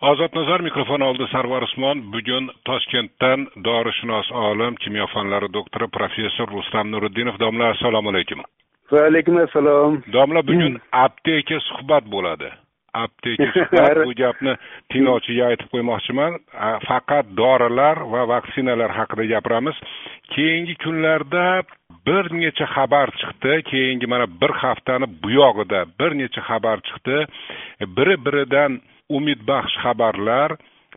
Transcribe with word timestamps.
ozodnazar 0.00 0.60
mikrofon 0.60 1.00
oldida 1.00 1.28
sarvar 1.32 1.62
usmon. 1.62 2.02
Bugun 2.12 2.50
toshkentdan 2.64 3.46
dorishunos 3.64 4.30
olim 4.32 4.76
kimyo 4.76 5.06
fanlari 5.14 5.52
doktori 5.52 5.88
professor 5.88 6.48
rustam 6.48 6.90
nuriddinov. 6.90 7.38
Domla 7.40 7.70
assalomu 7.74 8.08
alaykum. 8.10 8.42
Va 8.92 9.04
alaykum 9.10 9.36
assalom. 9.44 10.02
Domla 10.12 10.42
bugun 10.42 10.80
apteka 11.04 11.60
suhbat 11.68 12.04
bo'ladi. 12.14 12.52
Apteka 12.94 13.50
suhbat 13.56 14.00
bu 14.06 14.14
gapni 14.22 14.56
tinglovchiga 14.92 15.50
aytib 15.50 15.68
qo'ymoqchiman. 15.74 16.38
Faqat 16.88 17.36
dorilar 17.36 18.00
va 18.12 18.28
vaksinalar 18.34 18.96
haqida 18.98 19.28
gapiramiz. 19.34 19.76
Keyingi 20.34 20.74
kunlarda 20.84 21.62
bir 22.06 22.32
necha 22.32 22.66
xabar 22.74 23.12
chiqdi. 23.20 23.62
Keyingi 23.70 24.06
mana 24.06 24.26
bir 24.40 24.52
haftani 24.62 25.06
buyog'ida 25.22 25.84
bir 26.00 26.16
necha 26.20 26.40
xabar 26.48 26.80
chiqdi. 26.88 27.26
Biri 27.96 28.16
biridan 28.24 28.80
umidbaxsh 29.16 29.76
xabarlar. 29.84 30.50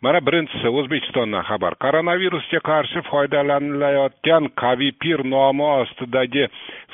Mana 0.03 0.19
birinchisi 0.27 0.67
o'zbekistondan 0.79 1.45
xabar. 1.47 1.77
Koronavirusga 1.83 2.59
qarshi 2.69 3.01
foydalanilayotgan 3.09 4.49
kavipir 4.61 5.21
nomi 5.33 5.63
ostidagi 5.63 6.47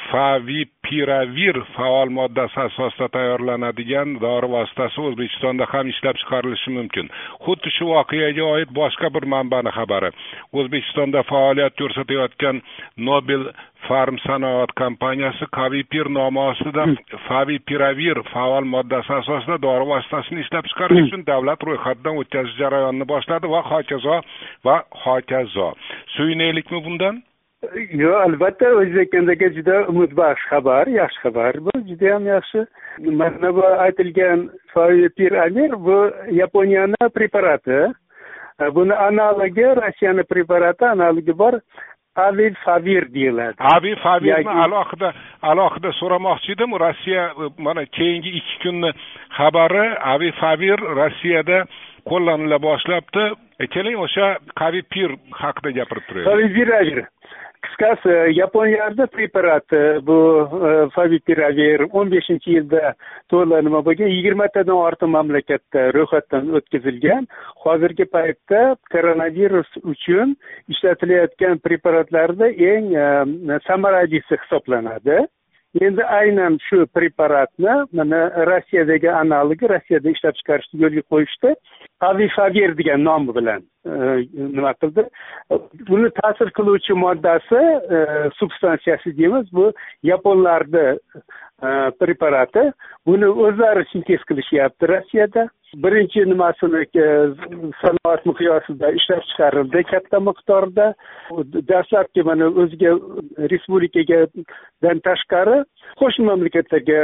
favipiravir 0.09 1.57
faol 1.75 2.11
moddasi 2.17 2.59
asosida 2.65 3.07
tayyorlanadigan 3.15 4.13
dori 4.25 4.49
vositasi 4.55 5.01
o'zbekistonda 5.07 5.65
ham 5.71 5.89
ishlab 5.93 6.19
chiqarilishi 6.21 6.75
mumkin. 6.77 7.09
Xuddi 7.45 7.73
shu 7.77 7.89
voqeaga 7.93 8.45
oid 8.53 8.75
boshqa 8.79 9.09
bir 9.15 9.25
manbani 9.33 9.71
xabari. 9.77 10.13
O'zbekistonda 10.59 11.23
faoliyat 11.31 11.73
ko'rsatayotgan 11.81 12.61
nobel 13.09 13.49
farm 13.87 14.17
sanoat 14.27 14.71
kompaniyasi 14.81 15.45
kavipir 15.57 16.09
nomi 16.17 16.39
ostida 16.39 16.85
favipiravir 17.27 18.21
faol 18.33 18.65
moddasi 18.75 19.13
asosida 19.13 19.57
dori 19.61 19.85
vositasini 19.91 20.43
ishlab 20.45 20.65
chiqarish 20.71 21.05
uchun 21.07 21.25
davlat 21.31 21.63
ro'yxatidan 21.69 22.19
o'tkazish 22.21 22.57
jarayonini 22.61 23.09
boshladi 23.13 23.51
va 23.55 23.61
hokazo 23.71 24.21
va 24.65 24.75
hokazo. 25.05 25.73
Suyunaylikmi 26.17 26.83
bundan? 26.85 27.23
Yo'q 28.01 28.17
albatta 28.25 28.67
o'zbekistondaga 28.81 29.47
juda 29.55 29.79
umidbaxsh 29.91 30.43
xabar 30.51 30.91
yaxshi 30.97 31.23
xabar 31.23 31.57
bu 31.65 31.71
judayam 31.89 32.27
yaxshi. 32.33 32.61
Mana 33.21 33.49
bu 33.57 33.65
aytilgan 33.85 34.45
favipiravir 34.73 35.71
bu 35.87 35.97
yaponiyani 36.41 37.09
preparati. 37.15 37.79
Buni 38.75 38.95
analogi 39.07 39.67
rossiyani 39.81 40.23
preparati 40.31 40.85
analogi 40.85 41.37
bor 41.41 41.59
aviv 42.27 42.53
favir 42.65 43.03
deyiladi 43.13 43.55
aviv 43.75 43.97
favirni 44.05 44.55
alohida 44.65 45.13
alohida 45.51 45.91
so'ramoqchi 45.99 46.51
edim 46.55 46.75
rossiya 46.85 47.23
mana 47.57 47.85
keyingi 47.97 48.31
ikki 48.39 48.55
kunni 48.63 48.91
xabari 49.37 49.85
aviv 50.13 50.33
favir 50.41 50.77
rossiyada 51.01 51.59
qo'llanila 52.09 52.57
boshlabdi. 52.67 53.23
Keling 53.73 53.97
o'sha 54.05 54.27
kavipir 54.61 55.09
haqida 55.41 55.69
gapirib 55.79 56.03
turaylik 56.09 57.09
qisqasi 57.65 58.15
yaponiyada 58.37 59.07
preparat 59.07 59.73
bu 60.07 60.17
favipiravir 60.95 61.83
o'n 61.91 62.11
beshinchi 62.13 62.55
yilda 62.57 62.93
to'la 63.31 63.61
nima 63.67 63.81
bo'lgan 63.87 64.11
yigirmatadan 64.15 64.81
ortiq 64.87 65.11
mamlakatda 65.15 65.85
ro'yxatdan 65.97 66.53
o'tkazilgan 66.59 67.27
hozirgi 67.65 68.05
paytda 68.15 68.61
koronavirus 68.93 69.69
uchun 69.93 70.37
ishlatilayotgan 70.75 71.59
preparatlarda 71.65 72.47
eng 72.71 72.93
samaralisi 73.67 74.41
hisoblanadi 74.43 75.19
endi 75.77 76.03
aynan 76.03 76.57
shu 76.69 76.85
preparatni 76.95 77.73
mana 77.93 78.19
rossiyadagi 78.51 79.11
analogi 79.11 79.69
rossiyada 79.69 80.09
ishlab 80.09 80.37
chiqarishni 80.39 80.81
yo'lga 80.83 81.03
qo'yishdi. 81.13 81.53
Avifavir 82.01 82.77
degan 82.77 83.03
nom 83.03 83.27
bilan 83.35 83.61
e, 83.85 83.91
nima 84.55 84.73
qildi? 84.81 85.05
Buni 85.89 86.09
ta'sir 86.21 86.49
qiluvchi 86.57 86.97
moddasi 87.03 87.61
e, 87.95 87.99
substansiyasi 88.39 89.17
deymiz. 89.17 89.53
Bu 89.53 89.71
yaponlarni 90.03 90.87
e, 90.87 91.69
preparati. 92.01 92.71
Buni 93.05 93.29
o'zlari 93.29 93.85
sintez 93.91 94.25
qilishyapti 94.31 94.93
rossiyada. 94.93 95.49
Birinchi 95.75 96.25
nimasini 96.25 96.85
sanoat 97.81 98.25
miqyosida 98.25 98.91
ishlab 98.97 99.23
chiqarildi 99.29 99.83
katta 99.91 100.19
miqdorda. 100.19 100.93
Dastlabki 101.69 102.23
mana 102.23 102.47
o'ziga 102.49 102.93
respublikagadan 103.51 105.01
tashqari 105.07 105.59
qo'shni 106.01 106.25
mamlakatlarga 106.31 106.99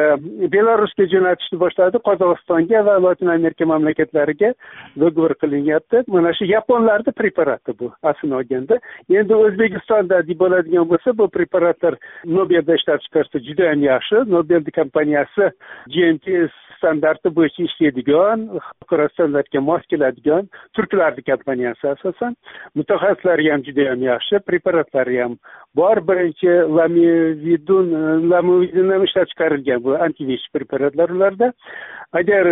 belarusga 0.56 1.08
jo'natishni 1.14 1.60
boshladi 1.64 2.02
qozog'istonga 2.08 2.86
va 2.88 2.98
lotin 3.06 3.30
amerika 3.38 3.66
mamlakatlariga 3.74 4.54
dogovor 5.00 5.36
qilinyapti. 5.42 6.04
Mana 6.08 6.34
shu 6.34 6.50
yaponlarni 6.50 7.12
preparati 7.22 7.78
bu 7.80 7.92
aslini 8.04 8.36
olganda. 8.42 8.80
Endi 9.10 9.36
o'zbekistonda 9.46 10.24
deb 10.28 10.40
bo'ladigan 10.42 10.90
bo'lsa 10.90 11.18
bu 11.18 11.30
preparatlar 11.38 12.00
nobelda 12.26 12.82
ishlab 12.82 13.02
chiqarsa 13.06 13.46
judayam 13.48 13.84
yaxshi. 13.92 14.26
Nobel 14.36 14.66
kompaniyasi 14.82 15.52
gmt 15.94 16.26
standarti 16.78 17.30
bo'yicha 17.38 17.64
ishlaydigan 17.70 18.48
xalqaro 18.68 19.08
standartga 19.14 19.62
mos 19.62 19.84
keladigan 19.92 20.50
turklarni 20.76 21.24
kompaniyasi 21.30 21.88
asosan. 21.94 22.36
Mutaxassislari 22.76 23.50
ham 23.52 23.64
judayam 23.68 24.06
yaxshi 24.10 24.40
preparatlari 24.48 25.20
ham 25.24 25.38
bor. 25.76 25.98
Birinchi 26.10 26.54
lamividun 26.78 27.92
lamividin 28.32 28.94
ham 28.96 29.04
ishlab 29.10 29.28
chiqarilgan 29.32 29.84
bu 29.84 29.98
antivirus 30.08 30.48
preparatlar 30.54 31.10
ularda. 31.10 31.54
Agar 32.14 32.46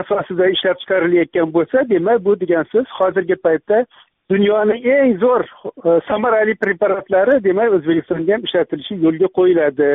asosida 0.00 0.50
ishlab 0.56 0.76
chiqarilayotgan 0.82 1.54
bo'lsa 1.56 1.88
demak 1.94 2.24
bu 2.24 2.40
degan 2.40 2.64
so'z 2.72 2.86
hozirgi 2.98 3.36
paytda 3.46 3.84
dunyoni 4.30 4.76
eng 4.94 5.14
zo'r 5.22 5.44
e, 5.44 6.00
samarali 6.08 6.54
preparatlari 6.64 7.38
demak 7.44 7.72
o'zbekistonda 7.78 8.34
ham 8.34 8.44
ishlatilishi 8.48 8.98
yo'lga 9.04 9.30
qo'yiladi. 9.38 9.90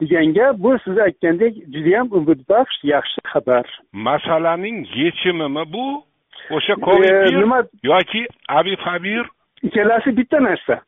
Degan 0.00 0.34
gap 0.34 0.56
bu 0.58 0.78
siz 0.84 0.98
aytgandek 0.98 1.54
judayam 1.74 2.08
umidbaxsh 2.10 2.84
yaxshi 2.84 3.20
xabar. 3.32 3.66
Masalaning 3.92 4.86
yechimimi 4.94 5.64
bu? 5.72 5.86
O'sha 6.50 6.74
covid 6.86 7.14
nima 7.40 7.62
yoki 7.82 8.26
avifavir 8.48 9.24
ikkalasi 9.62 10.16
bitta 10.16 10.38
narsa. 10.42 10.80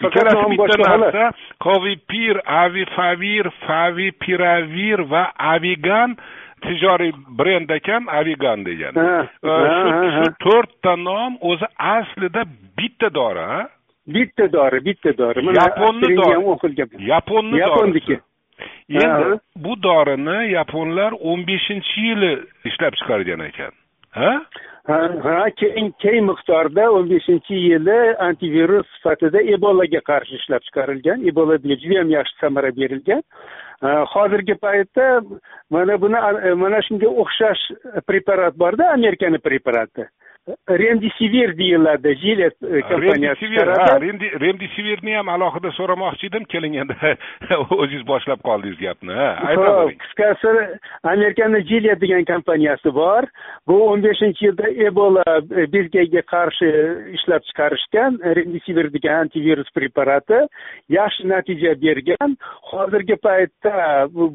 Ikkalasi 0.00 0.44
bitta 0.50 0.76
narsa. 1.00 1.32
Covipir 1.60 2.40
avifavir 2.46 3.50
favipiravir 3.66 4.98
va 5.10 5.24
avigan. 5.38 6.16
Tijoriy 6.62 7.12
brend 7.38 7.70
ekan 7.70 8.06
avigan 8.06 8.64
degani. 8.66 9.06
Shu 10.16 10.26
to'rtta 10.44 10.96
nom 10.96 11.38
o'zi 11.40 11.66
aslida 11.78 12.42
bitta 12.78 13.14
dori 13.14 13.66
bitta 14.06 14.52
dori 14.52 14.84
bitta 14.84 15.10
dori. 15.18 15.38
Yaponni 15.62 16.16
dori. 16.16 17.08
Yaponni 17.12 17.58
yaponniki 17.58 18.16
endi 19.00 19.38
bu 19.56 19.76
dorini 19.82 20.52
yaponlar 20.52 21.12
o'n 21.30 21.46
beshinchi 21.46 22.00
yili 22.08 22.32
ishlab 22.64 22.94
chiqargan 23.00 23.40
ekan. 23.48 23.72
Ha? 24.18 24.32
Ha 24.86 25.50
keng 25.60 25.92
keng 26.02 26.26
miqdorda 26.30 26.88
o'n 26.96 27.08
beshinchi 27.10 27.54
yili 27.68 27.98
antivirus 28.28 28.86
sifatida 28.96 29.42
ebolaga 29.54 30.00
qarshi 30.10 30.34
ishlab 30.40 30.62
chiqarilgan. 30.68 31.26
Ebolaga 31.30 31.76
judayam 31.82 32.08
yaxshi 32.16 32.40
samara 32.40 32.70
berilgan. 32.80 33.22
Hozirgi 34.14 34.54
paytda 34.64 35.06
mana 35.70 36.00
buni 36.02 36.18
mana 36.64 36.82
shunga 36.88 37.08
o'xshash 37.22 37.62
preparat 38.08 38.58
borda 38.64 38.90
amerikani 38.96 39.38
preparati 39.38 40.04
remdesivir 40.68 41.58
deyiladi 41.58 42.16
jilet 42.16 42.54
e, 42.62 42.80
kompaniyasi 42.80 43.46
remdesivirni 44.40 45.14
ham 45.16 45.28
alohida 45.28 45.70
so'ramoqchi 45.70 46.26
edim. 46.26 46.44
Keling 46.44 46.76
endi 46.82 46.96
o'zingiz 47.78 48.06
boshlab 48.06 48.42
qoldingiz 48.48 48.78
gapni 48.80 49.14
qisqasi 50.02 50.54
amerikani 51.12 51.62
jilet 51.70 52.00
degan 52.00 52.24
kompaniyasi 52.32 52.94
bor. 52.94 53.28
Bu 53.68 53.78
o'n 53.90 54.02
beshinchi 54.02 54.46
yilda 54.46 54.70
ebola 54.88 55.24
e, 55.38 55.66
bezgagiga 55.74 56.24
qarshi 56.34 56.70
ishlab 57.18 57.46
chiqarishgan 57.50 58.18
remdesivir 58.38 58.90
degan 58.96 59.26
antivirus 59.26 59.70
preparati 59.76 60.40
yaxshi 60.98 61.28
natija 61.28 61.76
bergan. 61.84 62.36
Hozirgi 62.72 63.16
paytda 63.28 63.76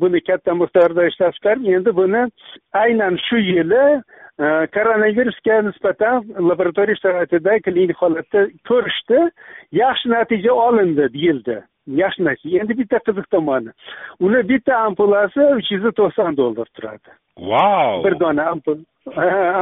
buni 0.03 0.23
katta 0.29 0.55
miqdorda 0.61 1.09
ishlab 1.11 1.35
chiqarib 1.39 1.67
endi 1.79 1.95
buni 1.99 2.23
aynan 2.83 3.19
shu 3.27 3.43
yili 3.49 3.83
koronavirusga 4.73 5.61
nisbatan 5.61 6.25
laboratoriya 6.49 6.99
sharoitida 7.01 7.59
klinik 7.65 7.97
holatda 7.97 8.45
ko'rishdi 8.69 9.23
yaxshi 9.81 10.11
natija 10.13 10.53
olindi 10.53 11.07
deyildi 11.13 11.57
yaxshi 12.01 12.25
natija 12.27 12.61
endi 12.61 12.77
bitta 12.81 12.99
qiziq 13.07 13.25
tomoni 13.31 13.73
uni 14.19 14.43
bitta 14.49 14.77
ampulasi 14.89 15.47
uch 15.57 15.71
yuz 15.71 15.89
to'qson 15.99 16.37
dollar 16.37 16.69
turadi 16.75 17.17
vau 17.51 18.03
bir 18.05 18.19
dona 18.19 18.45
ampul 18.53 18.77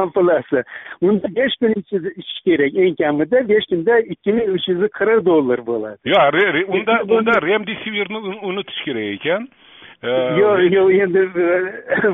ampulasi 0.02 0.64
unda 1.00 1.28
besh 1.36 1.56
kun 1.60 1.72
ichish 1.80 2.40
kerak 2.44 2.76
eng 2.84 2.96
kamida 3.00 3.48
besh 3.48 3.68
kunda 3.70 3.98
ikki 4.14 4.32
ming 4.32 4.50
uch 4.56 4.68
yuz 4.68 4.88
qirq 4.98 5.24
dollar 5.30 5.64
bo'ladi 5.70 6.12
yo'q 6.14 6.74
unda 6.76 6.98
unda 7.18 7.40
remdesivirni 7.48 8.18
unutish 8.50 8.82
kerak 8.84 9.08
ekan 9.16 9.48
yo'q 10.02 10.60
yo'q 10.76 10.90
endi 11.02 11.22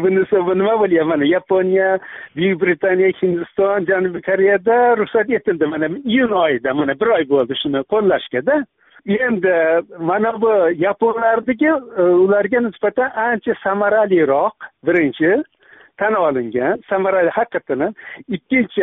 bunisi 0.02 0.36
bu 0.46 0.58
nima 0.58 0.74
bo'lyapti 0.80 1.28
yaponiya 1.28 1.98
buyuk 2.36 2.60
britaniya 2.62 3.10
hindiston 3.22 3.86
janubiy 3.86 4.22
koreyada 4.22 4.96
ruxsat 4.96 5.30
etildi 5.30 5.66
mana 5.66 5.88
iyun 6.04 6.30
oyida 6.30 6.74
mana 6.74 6.94
bir 7.00 7.06
oy 7.06 7.24
bo'ldi 7.28 7.54
shuni 7.62 7.80
qo'llashgada 7.92 8.64
endi 9.06 9.82
mana 9.98 10.40
bu 10.42 10.52
yaponlarniki 10.86 11.72
ularga 12.24 12.60
nisbatan 12.60 13.10
ancha 13.16 13.54
samaraliroq 13.64 14.54
birinchi 14.86 15.42
tan 15.98 16.14
olingan 16.14 16.82
samarali 16.88 17.30
haqiqatdan 17.30 17.80
ham 17.84 17.94
ikkinchi 18.28 18.82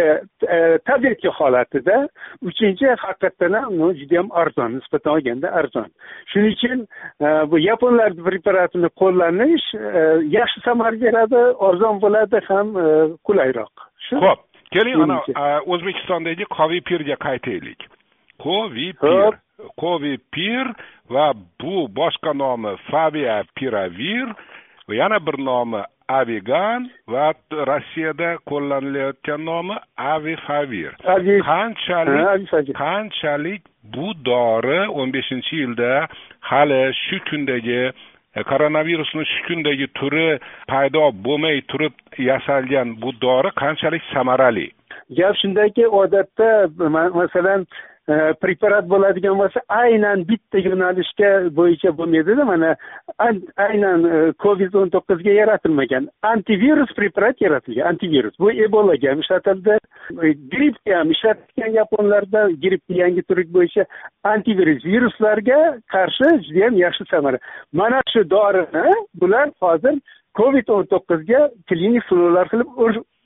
e, 0.56 0.58
tabiatga 0.90 1.32
holatida 1.40 1.98
uchinchi 2.42 2.88
haqiqatdan 3.06 3.54
ham 3.62 3.94
judayam 4.00 4.32
arzon 4.42 4.78
nisbatan 4.78 5.14
olganda 5.14 5.52
arzon. 5.62 5.90
Shuning 6.32 6.54
uchun 6.58 6.80
e, 7.26 7.28
bu 7.52 7.60
yaponlar 7.60 8.14
preparatini 8.28 8.90
qo'llanish 9.02 9.68
e, 9.76 10.04
yaxshi 10.38 10.66
samara 10.68 11.02
beradi 11.02 11.42
arzon 11.70 12.02
bo'ladi 12.04 12.46
ham 12.50 12.68
qulayroq. 13.28 13.74
Ho'p 14.26 14.42
keling 14.74 15.04
ana 15.06 15.22
o'zbekistondagi 15.74 16.46
kovipirga 16.58 17.16
qaytaylik. 17.28 17.88
Kovipir 18.46 19.40
kovipir 19.78 20.74
va 21.10 21.34
bu 21.62 21.88
boshqa 22.00 22.34
nomi 22.34 22.76
favia 22.92 23.44
piravir 23.56 24.28
yana 24.88 25.20
bir 25.26 25.38
nomi 25.46 25.82
avigan 26.18 26.90
va 27.14 27.26
rossiyada 27.72 28.30
qo'llanilayotgan 28.52 29.42
nomi 29.50 29.76
avifavir 30.14 30.92
qanchalik 31.50 32.74
qanchalik 32.84 33.62
bu 33.96 34.14
dori 34.30 34.80
o'n 35.00 35.14
beshinchi 35.16 35.56
yilda 35.64 35.92
hali 36.52 36.82
shu 37.04 37.20
kundagi 37.30 37.82
e, 38.38 38.44
koronavirusni 38.52 39.26
shu 39.32 39.40
kundagi 39.48 39.88
turi 40.00 40.28
paydo 40.72 41.04
bo'lmay 41.28 41.62
turib 41.72 41.94
yasalgan 42.30 42.88
bu 43.02 43.10
dori 43.22 43.50
qanchalik 43.62 44.04
samarali? 44.14 44.68
Gap 45.18 45.36
shundaki 45.42 45.86
odatda 46.02 46.50
masalan 47.20 47.66
preparat 48.42 48.88
bo'ladigan 48.90 49.38
bo'lsa 49.38 49.62
aynan 49.70 50.24
bitta 50.30 50.62
yo'nalishga 50.68 51.30
bo'yicha 51.60 51.92
bo'lmaydida 51.98 52.46
mana 52.52 52.72
aynan 53.68 54.08
covid 54.44 54.78
o'n 54.82 54.90
to'qqizga 54.96 55.36
yaratilmagan 55.40 56.10
antivirus 56.32 56.94
preparat 57.00 57.42
yaratilgan 57.46 57.92
antivirus 57.92 58.40
bu 58.40 58.52
ebolaga 58.52 59.12
ham 59.12 59.22
ishlatildi 59.26 59.78
grippga 60.54 60.98
ham 61.00 61.12
ishlatilgan 61.16 61.76
yaponlarda 61.80 62.42
grippni 62.64 62.98
yangi 63.04 63.26
turi 63.30 63.46
bo'yicha 63.58 63.86
antivirus 64.34 64.86
viruslarga 64.86 65.60
qarshi 65.96 66.32
judayam 66.48 66.82
yaxshi 66.86 67.10
samara 67.12 67.38
mana 67.74 68.02
shu 68.14 68.26
dorini 68.36 68.98
bular 69.22 69.48
hozir 69.62 70.02
covid 70.42 70.76
o'n 70.76 70.92
to'qqizga 70.96 71.46
klinik 71.70 72.04
sinovlar 72.10 72.50
qilib 72.52 72.70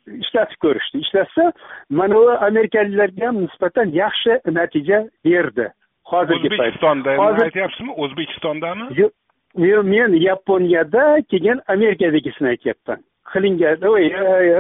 ishlatib 0.08 0.60
ko'rishdi. 0.66 0.98
Ishlatsa 1.06 1.52
mana 1.90 2.16
bu 2.16 2.32
amerikaliklarga 2.32 3.28
ham 3.28 3.42
nisbatan 3.46 3.96
yaxshi 4.02 4.40
natija 4.60 5.00
berdi. 5.26 5.70
Hozirgi 6.04 6.50
o'zbekistonda 6.54 7.18
hozir 7.18 7.44
aytyapsizmi? 7.44 7.92
O'zbekistondami? 7.92 9.10
Yo'q 9.58 9.84
men 9.84 10.14
yaponiyada 10.14 11.22
keyin 11.32 11.60
amerikadagisini 11.68 12.48
aytyapman. 12.48 13.04
Qilingan 13.34 13.78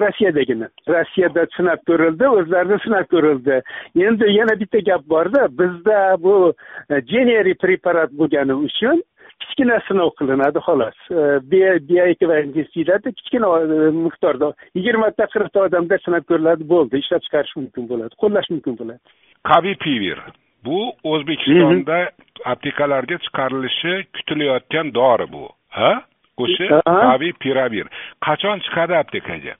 rossiyadagini 0.04 0.68
rossiyada 0.90 1.46
sinab 1.58 1.82
ko'rildi 1.88 2.28
o'zlarida 2.28 2.78
sinab 2.86 3.08
ko'rildi. 3.14 3.62
Endi 4.08 4.26
yana 4.40 4.60
bitta 4.60 4.80
gap 4.80 5.04
borda 5.10 5.48
bizda 5.60 6.00
bu 6.24 6.54
generi 6.90 7.54
preparat 7.64 8.12
bo'lgani 8.20 8.54
uchun 8.54 9.04
kichkina 9.44 9.80
sinov 9.88 10.14
qilinadi 10.20 10.62
xolos 10.68 11.00
bioekvivalent 11.52 12.56
deyiladi 12.56 13.14
kichkina 13.20 13.50
e, 13.64 13.90
miqdorda 14.06 14.54
yigirmata 14.78 15.28
qirqta 15.34 15.66
odamda 15.68 16.00
sinab 16.06 16.24
ko'riladi 16.30 16.70
bo'ldi. 16.74 17.02
Ishlab 17.04 17.26
chiqarish 17.26 17.56
mumkin 17.60 17.90
bo'ladi 17.92 18.20
qo'llash 18.24 18.50
mumkin 18.54 18.80
bo'ladi. 18.80 19.02
Kavipivir 19.50 20.20
bu 20.66 20.80
o'zbekistonda 21.12 22.00
aptekalarga 22.54 23.18
chiqarilishi 23.26 23.94
kutilayotgan 24.16 24.94
dori 25.00 25.28
bu 25.36 25.46
ha? 25.80 25.92
O'sha 26.44 26.82
kavipiravir 26.86 27.88
qachon 28.26 28.64
chiqadi 28.66 28.96
aptekaga 29.04 29.54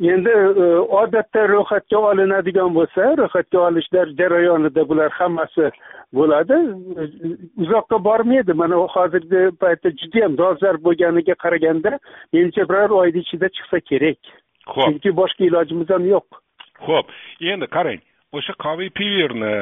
endi 0.00 0.30
e, 0.30 0.64
odatda 1.00 1.42
ro'yxatga 1.48 1.98
olinadigan 2.10 2.74
bo'lsa 2.74 3.16
ro'yxatga 3.20 3.58
olishlar 3.68 4.06
jarayonida 4.20 4.88
bular 4.88 5.10
hammasi 5.10 5.70
bo'ladi. 6.18 6.56
Uzoqqa 7.62 8.04
bormaydi. 8.04 8.52
Mana 8.52 8.76
hozirgi 8.96 9.42
paytda 9.62 9.90
judayam 10.00 10.38
dolzarb 10.38 10.80
bo'lganiga 10.86 11.34
qaraganda 11.44 11.98
menimcha 12.32 12.68
bir 12.72 12.90
oyni 13.00 13.20
ichida 13.24 13.48
chiqsa 13.56 13.80
kerak. 13.90 14.18
Ho'p 14.66 14.86
chunki 14.86 15.10
boshqa 15.20 15.44
ilojimiz 15.44 15.90
ham 15.90 16.04
yo'q. 16.14 16.26
Ho'p 16.88 17.06
endi 17.52 17.66
qarang 17.76 18.00
o'sha 18.32 18.54
pivirni 18.98 19.54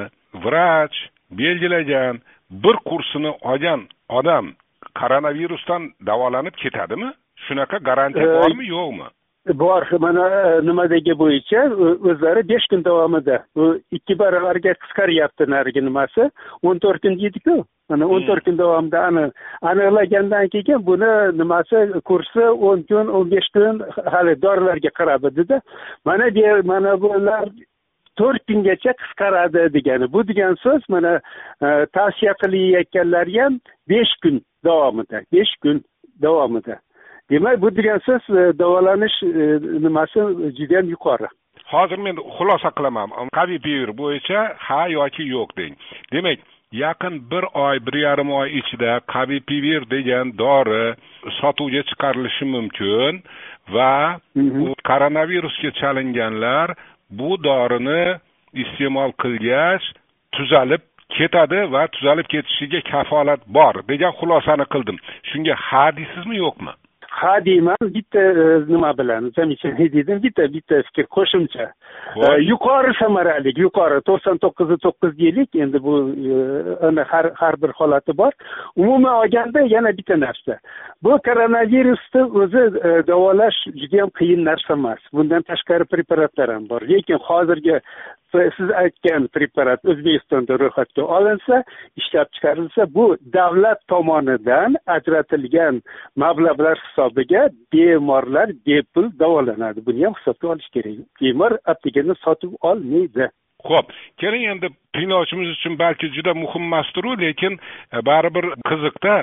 vrach 0.44 0.96
belgilagan 1.30 2.20
bir 2.50 2.76
kursini 2.88 3.30
olgan 3.50 3.80
odam 4.08 4.54
koronavirusdan 5.00 5.82
davolanib 6.06 6.54
ketadimi? 6.62 7.10
Shunaqa 7.46 7.78
garantiya 7.88 8.26
bormi 8.36 8.66
yo'qmi 8.66 9.06
bor 9.54 9.86
mana 9.98 10.24
e, 10.28 10.66
nimadagi 10.66 11.14
bo'yicha 11.18 11.64
e, 11.66 11.88
o'zlari 12.10 12.42
besh 12.48 12.66
kun 12.70 12.84
davomida 12.84 13.38
bu 13.56 13.78
ikki 13.92 14.18
baravarga 14.18 14.74
qisqaryapti 14.82 15.50
narigi 15.50 15.84
nimasi. 15.84 16.30
o'n 16.62 16.78
to'rt 16.78 17.02
kun 17.02 17.18
deydiku. 17.20 17.64
Mana 17.90 18.06
o'n 18.06 18.26
to'rt 18.26 18.44
kun 18.44 18.58
davomida 18.58 19.04
ani 19.08 19.24
aniqlagandan 19.70 20.48
keyin 20.54 20.86
buni 20.86 21.12
nimasi 21.38 22.00
kursi 22.04 22.44
o'n 22.68 22.82
kun 22.88 23.08
o'n 23.08 23.30
besh 23.30 23.48
kun 23.56 23.82
hali 24.14 24.34
dorilarga 24.42 24.90
qarab 24.98 25.24
edida 25.30 25.60
mana 26.04 26.30
bu 26.34 26.66
mana 26.72 27.00
bular 27.00 27.48
to'rt 28.16 28.42
kungacha 28.48 28.92
qisqaradi 29.00 29.72
degani. 29.76 30.12
Bu 30.12 30.28
degan 30.28 30.54
so'z 30.64 30.82
mana 30.88 31.20
e, 31.62 31.68
tavsiya 31.96 32.34
qilayotganlari 32.42 33.40
ham 33.42 33.60
besh 33.88 34.14
kun 34.22 34.42
davomida 34.64 35.22
besh 35.32 35.54
kun 35.62 35.84
davomida. 36.22 36.80
Demak 37.30 37.62
bu 37.62 37.76
degan 37.76 37.98
so'z 38.06 38.24
e, 38.30 38.58
davolanish 38.58 39.22
e, 39.22 39.44
nimasi 39.84 40.20
judayam 40.58 40.88
yuqori. 40.94 41.28
Hozir 41.72 41.98
men 42.06 42.16
xulosa 42.36 42.70
qilaman. 42.76 43.10
Kavipivir 43.38 43.90
bo'yicha 44.00 44.40
ha 44.66 44.80
yoki 44.98 45.24
yo'q 45.34 45.50
deng. 45.58 45.74
Demak 46.12 46.38
yaqin 46.72 47.14
bir 47.30 47.44
oy 47.66 47.76
bir 47.86 47.94
yarim 48.06 48.30
oy 48.32 48.48
ichida 48.60 49.00
kavipivir 49.14 49.90
degan 49.90 50.38
dori 50.38 50.94
sotuvga 51.40 51.82
chiqarilishi 51.90 52.44
mumkin 52.54 53.22
va 53.74 53.92
koronavirusga 54.88 55.70
chalinganlar 55.80 56.68
bu 57.18 57.30
dorini 57.46 58.02
iste'mol 58.62 59.12
qilgach 59.22 59.84
tuzalib 60.34 60.82
ketadi 61.16 61.60
va 61.74 61.82
tuzalib 61.94 62.26
ketishiga 62.32 62.80
kafolat 62.92 63.40
bor 63.56 63.74
degan 63.92 64.12
xulosani 64.18 64.66
qildim. 64.72 64.98
Shunga 65.30 65.54
ha 65.68 65.84
deysizmi 65.98 66.36
yo'qmi 66.44 66.72
ha 67.20 67.44
deyman 67.44 67.76
bitta 67.94 68.20
e, 68.20 68.44
nima 68.72 68.92
bilan 68.98 69.32
замечание 69.36 69.88
dedim 69.92 70.22
bitta 70.22 70.44
bitta 70.54 70.82
fikr 70.88 71.06
qo'shimcha. 71.16 71.66
E, 72.16 72.26
yuqori 72.50 72.92
samaralik 73.00 73.58
yuqori 73.64 74.00
to'qson 74.08 74.36
to'qqiz 74.44 74.70
to'qqiz 74.84 75.12
deylik 75.22 75.50
endi 75.64 75.82
bu 75.86 75.94
e, 77.00 77.02
har 77.12 77.26
har 77.40 77.54
bir 77.62 77.72
holati 77.78 78.16
bor. 78.20 78.32
Umuman 78.76 79.14
olganda 79.22 79.60
yana 79.74 79.92
bitta 79.98 80.20
narsa. 80.20 80.58
Bu 81.02 81.18
koronavirusni 81.26 82.22
o'zi 82.42 82.64
davolash 83.10 83.58
judayam 83.80 84.10
qiyin 84.18 84.44
narsa 84.50 84.72
emas. 84.78 85.00
Bundan 85.12 85.42
tashqari 85.50 85.84
preparatlar 85.94 86.54
ham 86.54 86.68
bor. 86.70 86.80
Lekin 86.92 87.18
hozirgi 87.28 87.80
siz 88.32 88.70
aytgan 88.82 89.28
preparat 89.34 89.84
o'zbekistonda 89.84 90.58
ro'yxatga 90.62 91.02
olinsa 91.18 91.62
ishlab 92.00 92.28
chiqarilsa 92.34 92.86
bu 92.94 93.06
davlat 93.36 93.80
tomonidan 93.88 94.76
ajratilgan 94.96 95.82
mablag'lar 96.16 96.78
hisobiga 96.84 97.48
bemorlar 97.72 98.48
bepul 98.66 99.10
davolanadi. 99.20 99.86
Buni 99.86 100.04
ham 100.04 100.14
hisobga 100.20 100.48
olish 100.54 100.70
kerak. 100.74 100.98
Bemor 101.20 101.52
aptekani 101.72 102.14
sotib 102.24 102.52
olmaydi. 102.60 103.30
Ho'p 103.68 103.88
keling 104.20 104.44
endi 104.52 104.68
tinglovchimiz 104.94 105.48
uchun 105.56 105.78
balki 105.78 106.12
juda 106.16 106.34
muhim 106.34 106.62
emasdiru 106.68 107.16
lekin 107.24 107.58
e, 107.92 107.98
baribir 108.10 108.46
qiziqda 108.68 109.14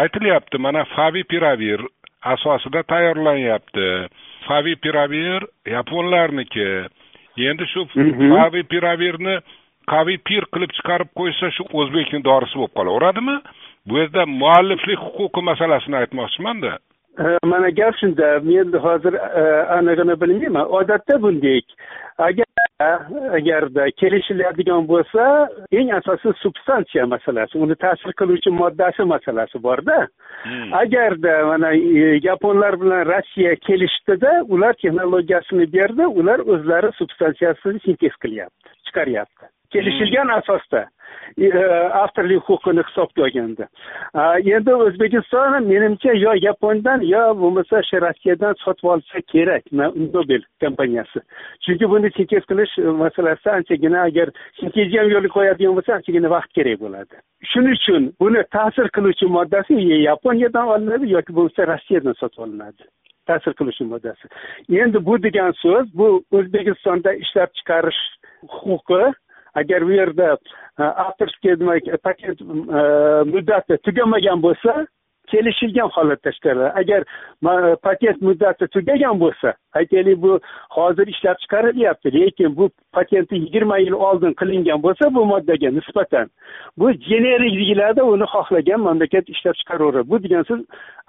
aytilyapti. 0.00 0.58
Mana 0.58 0.84
favipiravir 0.96 1.80
asosida 2.34 2.82
tayyorlanyapti. 2.82 3.88
Favipiravir 4.48 5.42
yaponlarniki. 5.76 6.68
Endi 7.36 7.66
shu 7.72 7.86
kavi 8.36 8.62
piravirni 8.62 9.36
kavi 9.90 10.18
pir 10.18 10.46
qilib 10.54 10.72
chiqarib 10.78 11.10
qo'ysa 11.18 11.50
shu 11.56 11.64
o'zbekni 11.80 12.24
dorisi 12.24 12.58
bo'lib 12.58 12.74
qolaveradimi? 12.78 13.36
Bu 13.86 13.98
yerda 13.98 14.26
mualliflik 14.26 14.98
huquqi 14.98 15.40
masalasini 15.50 15.96
aytmoqchimanda. 16.02 16.78
Mana 17.44 17.70
gap 17.70 17.94
shunda. 18.00 18.40
Men 18.42 18.72
hozir 18.86 19.14
e, 19.14 19.42
anig'ini 19.76 20.20
bilmayman. 20.20 20.66
Odatda 20.78 21.22
bunday. 21.22 21.60
Agar 22.18 22.46
agarda 22.80 23.86
kelishiladigan 24.00 24.86
bo'lsa 24.88 25.48
eng 25.72 25.92
asosiy 25.98 26.32
substansiya 26.42 27.06
masalasi 27.06 27.58
uni 27.58 27.76
ta'sir 27.84 28.12
qiluvchi 28.20 28.50
moddasi 28.50 29.06
masalasi 29.14 29.62
borda. 29.62 30.08
Hmm. 30.44 30.72
agarda 30.74 31.46
mana 31.46 31.70
e, 31.74 32.18
yaponlar 32.22 32.80
bilan 32.80 33.06
rossiya 33.06 33.54
kelishdida 33.66 34.42
ular 34.48 34.74
texnologiyasini 34.82 35.72
berdi 35.72 36.06
ular 36.06 36.38
o'zlari 36.38 36.90
substansiyasini 36.98 37.80
sintez 37.86 38.14
qilyapti 38.24 38.68
chiqaryapti. 38.86 39.44
Kelishilgan 39.72 40.28
asosda 40.28 40.82
E, 40.82 40.93
avtorlik 42.02 42.42
huquqini 42.48 42.82
hisobga 42.88 43.22
olganda 43.26 43.66
endi 44.56 44.74
o'zbekiston 44.74 45.66
menimcha 45.72 46.12
yo 46.24 46.32
yaponiyadan 46.48 47.00
yo 47.14 47.22
bo'lmasa 47.42 47.82
shu 47.88 48.00
rossiyadan 48.06 48.54
sotib 48.64 48.86
olsa 48.94 49.20
kerak 49.32 49.62
nobel 50.14 50.42
kompaniyasi 50.64 51.18
chunki 51.64 51.90
buni 51.92 52.10
sintez 52.16 52.44
qilish 52.50 52.74
masalasida 53.02 53.52
anchagina 53.58 54.02
agar 54.08 54.28
sintezni 54.60 54.98
ham 54.98 55.08
yo'lga 55.14 55.30
qo'yadigan 55.36 55.76
bo'lsa 55.78 55.96
anchagina 55.98 56.34
vaqt 56.36 56.50
kerak 56.58 56.78
bo'ladi 56.84 57.14
shuning 57.52 57.74
uchun 57.80 58.02
buni 58.20 58.40
ta'sir 58.56 58.86
qiluvchi 58.96 59.26
moddasi 59.38 59.74
yaponiyadan 60.10 60.66
olinadi 60.74 61.10
yoki 61.16 61.36
bo'lmasa 61.36 61.70
rossiyadan 61.72 62.20
sotib 62.20 62.46
olinadi 62.46 62.82
ta'sir 63.28 63.52
qiluvchi 63.58 63.84
moddasi 63.92 64.24
endi 64.82 65.06
bu 65.08 65.14
degan 65.26 65.52
so'z 65.64 65.86
bu 65.98 66.08
o'zbekistonda 66.38 67.10
ishlab 67.24 67.50
chiqarish 67.58 68.02
huquqi 68.56 69.04
agar 69.54 69.82
u 69.82 69.92
yerda 69.92 70.36
e, 70.78 70.82
авторский 70.82 71.56
demak 71.56 71.88
e, 71.88 71.96
patent 71.96 72.40
e, 72.40 72.44
muddati 73.32 73.78
tugamagan 73.86 74.42
bo'lsa 74.42 74.86
kelishilgan 75.30 75.88
holatda 75.96 76.30
chiqariladi 76.36 76.72
agar 76.80 77.02
patent 77.86 78.22
muddati 78.22 78.66
tugagan 78.74 79.20
bo'lsa 79.22 79.54
aytaylik 79.80 80.18
bu 80.24 80.40
hozir 80.76 81.06
ishlab 81.14 81.38
chiqarilyapti 81.42 82.12
lekin 82.16 82.56
bu 82.56 82.70
patenti 82.92 83.34
yigirma 83.44 83.78
yil 83.78 83.96
oldin 84.08 84.32
qilingan 84.40 84.82
bo'lsa 84.86 85.14
bu 85.14 85.24
moddaga 85.32 85.70
nisbatan 85.78 86.26
bu 86.78 86.92
generik 86.92 87.54
deyiladi 87.60 88.02
uni 88.02 88.26
xohlagan 88.34 88.80
mamlakat 88.88 89.24
ishlab 89.34 89.56
chiqaraveradi 89.60 90.10
bu 90.10 90.22
degan 90.24 90.42
so'z 90.50 90.60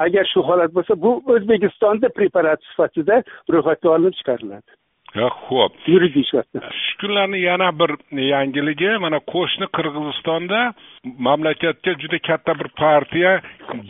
agar 0.05 0.25
shu 0.33 0.39
holat 0.49 0.71
bo'lsa 0.77 1.01
bu 1.03 1.11
o'zbekistonda 1.33 2.07
preparat 2.17 2.59
sifatida 2.69 3.15
ro'yxatga 3.53 3.89
olinib 3.95 4.15
chiqariladi. 4.19 4.69
Ho'p 5.21 5.73
yuridik 5.87 6.27
shu 6.31 6.41
kunlarni 7.01 7.39
yana 7.39 7.69
bir 7.79 7.91
yangiligi 8.33 8.91
mana 9.05 9.19
qo'shni 9.33 9.67
qirg'izistonda 9.77 10.59
mamlakatga 11.27 11.91
juda 12.01 12.19
katta 12.29 12.59
bir 12.59 12.69
partiya 12.83 13.31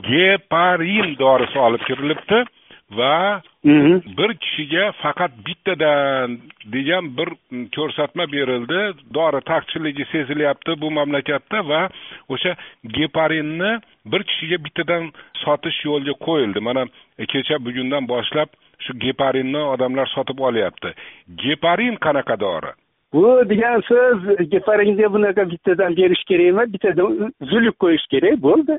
geparin 0.10 1.18
dorisi 1.24 1.60
olib 1.68 1.82
kirilibdi 1.88 2.44
va 2.92 3.42
mhm. 3.64 4.02
bir 4.18 4.34
kishiga 4.34 4.92
faqat 4.92 5.32
bittadan 5.48 6.38
degan 6.74 7.18
bir 7.18 7.30
ko'rsatma 7.76 8.32
berildi. 8.32 8.94
Dori 9.14 9.42
taqchilligi 9.42 10.06
sezilyapti 10.12 10.82
bu 10.82 10.92
mamlakatda 10.92 11.68
va 11.70 11.90
o'sha 12.30 12.56
geparinni 12.98 13.80
bir 14.06 14.24
kishiga 14.24 14.58
bittadan 14.66 15.12
sotish 15.34 15.86
yo'lga 15.86 16.14
qo'yildi. 16.28 16.60
Mana 16.60 16.86
kecha 17.34 17.66
bugundan 17.66 18.08
boshlab 18.08 18.50
shu 18.80 19.00
geparinni 19.00 19.62
odamlar 19.74 20.08
sotib 20.16 20.40
olyapti. 20.40 20.94
Geparin 21.36 21.96
qanaqa 21.96 22.40
dori? 22.40 22.72
Bu 23.14 23.50
degan 23.50 23.82
so'z 23.90 24.50
geparinga 24.50 25.14
bunaqa 25.14 25.50
bittadan 25.52 25.98
berish 25.98 26.24
kerak 26.30 26.46
emas 26.54 26.74
bittadan 26.74 27.34
zulik 27.52 27.80
qo'yish 27.80 28.06
kerak 28.14 28.38
bo'ldi. 28.48 28.78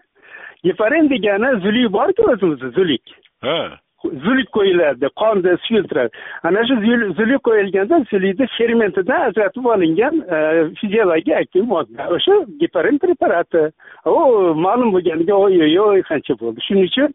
Geparin 0.64 1.10
degani 1.10 1.50
zulik 1.64 1.92
borku 1.92 2.22
o'zimizda 2.32 2.68
zulik. 2.78 3.04
Ha 3.42 3.78
zulik 4.04 4.48
qo'yiladi 4.56 5.08
qonni 5.20 5.56
suyultiradi 5.66 6.10
ana 6.42 6.64
shu 6.68 6.74
zulik 7.18 7.40
qo'yilganda 7.48 8.00
zuliyni 8.10 8.46
fermentidan 8.58 9.20
ajratib 9.28 9.64
olingan 9.74 10.14
e, 10.36 10.38
fiziologik 10.80 11.34
aktiv 11.42 11.64
modda. 11.64 12.08
O'sha 12.16 12.34
geparin 12.60 12.98
preparati. 12.98 13.64
U 14.06 14.54
ma'lum 14.66 14.92
bo'lganiga 14.94 15.34
oy 15.34 15.62
oy 15.66 15.78
oy 15.88 16.02
qancha 16.10 16.38
bo'ldi. 16.40 16.60
Shuning 16.68 16.88
uchun 16.90 17.10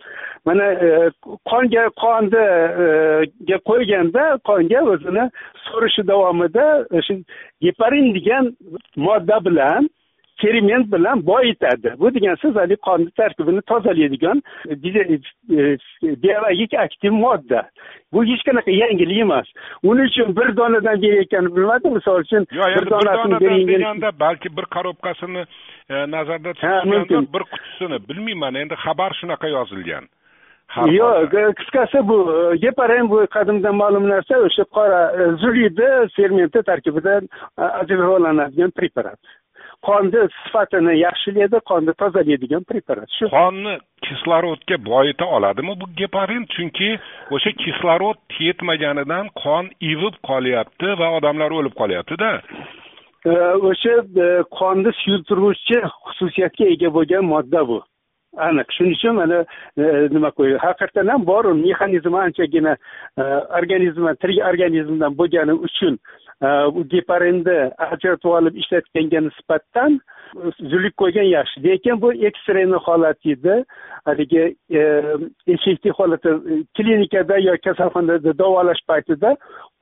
mana 0.45 0.65
e, 0.85 0.89
qonga 1.51 1.85
qondaga 2.03 3.57
e, 3.57 3.63
qo'yganda 3.69 4.23
qonga 4.49 4.85
o'zini 4.93 5.25
so'rishi 5.67 6.07
davomida 6.11 6.67
o'sha 6.97 7.15
geparin 7.61 8.13
degan 8.17 8.53
modda 8.95 9.45
bilan 9.45 9.89
ferment 10.41 10.91
bilan 10.93 11.25
boyitadi 11.25 11.93
bu 11.99 12.13
degan 12.15 12.35
so'z 12.43 12.55
haligi 12.55 12.81
qonni 12.87 13.11
tarkibini 13.11 13.61
tozalaydigan 13.61 14.41
biologik 16.23 16.73
aktiv 16.73 17.11
modda. 17.11 17.69
Bu 18.13 18.25
hech 18.25 18.43
qanaqa 18.47 18.71
yangilik 18.71 19.19
emas. 19.25 19.47
Uning 19.83 20.07
uchun 20.11 20.35
bir 20.37 20.57
donadan 20.57 21.01
berayotganini 21.01 21.55
bilmadim 21.55 21.93
misol 21.93 22.19
uchun 22.25 22.47
bir 22.51 22.89
donasini 22.93 23.67
deganda 23.67 24.19
balki 24.19 24.57
bir 24.57 24.65
korobkasini 24.75 25.45
e, 25.89 25.95
nazarda 26.11 26.53
tutganda 26.53 27.21
bir 27.33 27.43
qutisini 27.51 27.97
bilmayman. 28.09 28.55
Endi 28.55 28.75
xabar 28.85 29.11
shunaqa 29.21 29.47
yozilgan. 29.47 30.05
Yo'q 30.99 31.33
qisqasi 31.59 32.07
bu 32.09 32.17
geparin 32.61 33.09
bu 33.09 33.27
qadimdan 33.35 33.75
ma'lum 33.75 34.05
narsa 34.09 34.37
o'sha 34.47 34.63
qora 34.77 35.01
e, 35.19 35.23
zuliyni 35.41 35.89
fermenti 36.15 36.63
tarkibidan 36.69 37.27
e, 37.59 37.63
ajraladigan 37.81 38.71
preparat 38.71 39.19
qonni 39.87 40.21
sifatini 40.41 40.93
yaxshilaydi 41.05 41.57
qonni 41.71 41.93
tozalaydigan 42.01 42.63
preparat. 42.71 43.09
Shu 43.17 43.29
qonni 43.37 43.73
kislorodga 44.07 44.77
boyita 44.91 45.25
oladimi 45.37 45.73
bu 45.81 45.85
geparin? 46.01 46.45
Chunki 46.55 46.89
o'sha 47.35 47.51
kislorod 47.63 48.19
yetmaganidan 48.47 49.33
qon 49.43 49.71
ivib 49.91 50.15
qolyapti 50.29 50.97
va 51.01 51.07
odamlar 51.17 51.51
o'lib 51.59 51.75
qolyaptida 51.81 52.31
o'sha 53.69 53.95
e, 54.25 54.27
qonni 54.59 54.91
suyultiruvchi 55.01 55.77
xususiyatga 56.05 56.65
ega 56.73 56.89
bo'lgan 56.97 57.25
modda 57.33 57.67
bu 57.69 57.77
aniq 58.37 58.71
shuning 58.77 58.95
uchun 58.95 59.15
mana 59.15 59.45
e, 59.77 59.83
nima 60.15 60.31
qo'y 60.37 60.57
haqiqatdan 60.63 61.07
ham 61.11 61.25
bor 61.25 61.45
mexanizmi 61.53 62.19
anchagina 62.27 62.75
e, 63.17 63.23
organizmdan 63.59 64.15
tirik 64.21 64.43
organizmdan 64.51 65.17
bo'lgani 65.19 65.55
uchun 65.67 65.99
e, 66.43 66.47
bu 66.75 66.87
geparinni 66.93 67.57
ajratib 67.77 68.31
olib 68.37 68.55
ishlatganga 68.63 69.21
nisbatan 69.27 69.99
zulik 70.71 70.95
qo'ygan 71.01 71.27
yaxshi. 71.35 71.63
Lekin 71.63 72.01
bu 72.01 72.13
ekstrayni 72.13 72.79
holat 72.87 73.25
edi. 73.33 73.63
Haligi 74.05 74.43
effektiv 75.53 75.93
holati 75.99 76.29
klinikada 76.77 77.37
yo 77.37 77.55
kasalxonada 77.65 78.37
davolash 78.43 78.83
paytida 78.87 79.35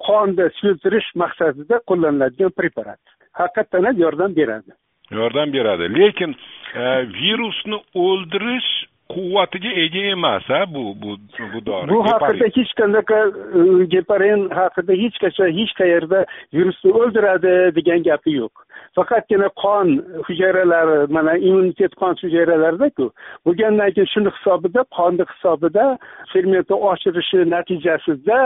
qonni 0.08 0.50
suyultirish 0.60 1.10
maqsadida 1.24 1.82
qo'llaniladigan 1.90 2.56
preparat. 2.60 3.02
Haqiqatdan 3.42 3.92
ham 3.92 4.06
yordam 4.06 4.36
beradi. 4.36 4.72
Yordam 5.12 5.54
beradi. 5.54 5.90
Lekin 6.00 6.36
e, 6.76 6.84
virusni 7.08 7.78
o'ldirish 7.94 8.70
quvvatiga 9.10 9.72
ega 9.84 10.02
emas 10.14 10.50
a 10.50 10.66
bu 10.74 10.84
bu 11.02 11.18
bu 11.54 11.66
dori. 11.66 11.90
Bu 11.90 12.04
haqida 12.06 12.46
hech 12.58 12.74
qanaqa 12.80 13.20
e, 13.60 13.86
geparin 13.96 14.50
haqida 14.60 14.94
hech 15.04 15.18
qachon 15.24 15.54
hech 15.60 15.74
qayerda 15.82 16.26
virusni 16.54 16.92
o'ldiradi 17.00 17.54
degan 17.78 18.04
gapi 18.10 18.36
yo'q. 18.42 18.66
Faqatgina 18.98 19.50
qon 19.64 19.88
hujayralari 20.28 20.98
mana 21.16 21.34
immunitet 21.38 21.94
qon 22.02 22.14
hujayralarida-ku 22.24 23.10
bo'lgandan 23.46 23.96
keyin 23.96 24.12
shuni 24.14 24.36
hisobida 24.38 24.86
qonni 24.98 25.26
hisobida 25.32 25.86
fermentni 26.34 26.76
oshirishi 26.92 27.50
natijasida 27.56 28.42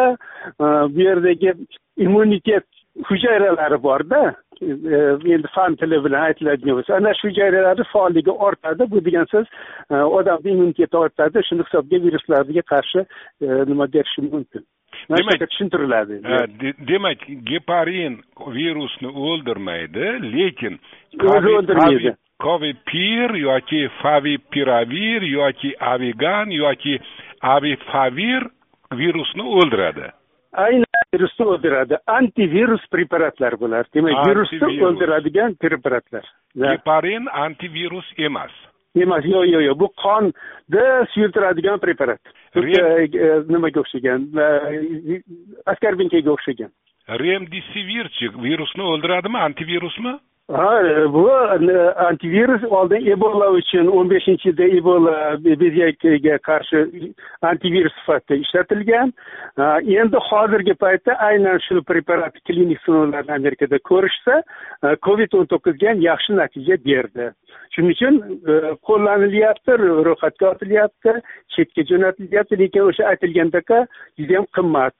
e, 0.64 0.66
bu 0.94 1.00
yerdagi 1.08 1.54
immunitet 2.06 2.68
hujayralari 3.02 3.84
borda 3.84 4.36
e, 4.62 4.66
endi 5.34 5.48
fan 5.56 5.76
tili 5.76 5.98
bilan 6.06 6.22
aytiladigan 6.28 6.78
bo'lsa 6.78 6.96
ana 6.98 7.14
shu 7.14 7.28
hujayralarni 7.28 7.86
faolligi 7.94 8.32
ortadi. 8.32 8.84
Bu 8.92 9.06
degan 9.06 9.26
so'z 9.34 9.48
e, 9.92 9.96
odamni 9.96 10.52
immuniteti 10.52 10.98
ortadi 10.98 11.44
shuni 11.50 11.66
hisobga 11.68 11.98
viruslarga 12.06 12.64
qarshi 12.74 13.00
e, 13.42 13.48
nima 13.72 13.88
berishi 13.94 14.22
mumkin. 14.22 14.64
Demak 15.10 15.50
tushuntiriladi. 15.50 16.16
demak 16.88 17.20
geparin 17.52 18.20
virusni 18.58 19.10
o'ldirmaydi 19.28 20.06
lekin 20.36 20.80
o'zi 21.36 21.50
o'ldirmaydi. 21.58 22.16
Kovipir 22.44 23.36
yoki 23.36 23.90
favipiravir 24.02 25.22
yoki 25.22 25.70
avigan 25.94 26.50
yoki 26.52 27.00
avifavir 27.42 28.44
virusni 29.00 29.44
o'ldiradi. 29.58 30.08
Aynan 30.54 31.03
virusni 31.14 31.46
o'ldiradi. 31.46 31.98
Antivirus 32.08 32.86
preparatlar 32.92 33.60
bular. 33.60 33.88
Demak 33.94 34.28
virusni 34.28 34.86
o'ldiradigan 34.88 35.56
preparatlar. 35.62 36.26
Geparin 36.56 37.28
antivirus 37.46 38.14
emas. 38.18 38.52
Emas 38.96 39.26
yo'q 39.26 39.48
yo'q 39.50 39.64
yo'q 39.68 39.80
bu 39.80 39.88
qonni 40.04 40.84
suyultiradigan 41.14 41.80
preparat. 41.82 42.22
E, 42.56 42.60
e, 42.62 43.30
nimaga 43.50 43.82
o'xshagan? 43.82 44.28
Askarbinkaga 45.66 46.32
o'xshagan. 46.36 46.70
Remdesivirchi? 47.24 48.30
Virusni 48.44 48.84
o'ldiradimi? 48.92 49.40
Antivirusmi 49.48 50.14
ha 50.52 50.82
e, 50.82 51.14
bu 51.14 51.30
e, 51.30 51.78
antivirus 52.08 52.64
oldin 52.64 53.08
ebola 53.12 53.50
uchun 53.52 53.88
o'n 53.88 54.10
beshinchi 54.10 54.50
yilda 54.50 54.68
ebola 54.78 55.16
bezgakiga 55.46 56.38
qarshi 56.48 57.14
antivirus 57.42 57.94
sifatida 58.00 58.40
ishlatilgan. 58.44 59.14
Endi 60.00 60.24
hozirgi 60.30 60.74
paytda 60.74 61.16
aynan 61.30 61.60
shu 61.68 61.84
preparat 61.84 62.36
klinik 62.48 62.82
sinovlarni 62.86 63.34
amerikada 63.38 63.80
ko'rishsa 63.92 64.42
e, 64.84 64.96
covid 65.08 65.40
o'n 65.40 65.48
to'qqizga 65.54 65.90
ham 65.94 66.04
yaxshi 66.10 66.36
natija 66.42 66.78
berdi. 66.90 67.32
Shuning 67.76 67.94
uchun 67.96 68.20
e, 68.52 68.54
qo'llanilyapti 68.88 69.78
ro'yxatga 70.08 70.50
otilyapti 70.54 71.14
chetga 71.56 71.86
jo'natilyapti 71.92 72.60
lekin 72.64 72.90
o'sha 72.90 73.10
aytilgandek 73.12 73.72
judayam 74.20 74.46
qimmat. 74.58 74.96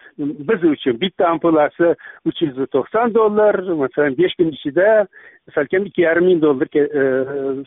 Biz 0.50 0.66
uchun 0.74 1.00
bitta 1.04 1.30
ampulasi 1.34 1.94
uch 2.30 2.42
yuz 2.46 2.58
to'qson 2.76 3.14
dollar 3.20 3.60
masalan 3.84 4.18
besh 4.22 4.36
kun 4.40 4.56
ichida 4.58 4.90
salkam 5.56 5.86
ikki 5.90 6.02
yarim 6.08 6.26
ming 6.30 6.42
dollar 6.42 6.68
e, 6.76 7.04